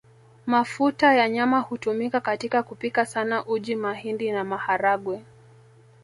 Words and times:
Mafuta 0.45 1.13
ya 1.15 1.29
nyama 1.29 1.59
hutumika 1.59 2.19
katika 2.21 2.63
kupika 2.63 3.05
sana 3.05 3.45
uji 3.45 3.75
mahindi 3.75 4.31
na 4.31 4.43
maharagwe 4.43 5.25